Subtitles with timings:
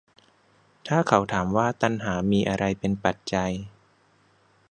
[0.87, 3.51] ถ้าเขาถามว่า ตัณหามีอะไรเป็นปัจจัย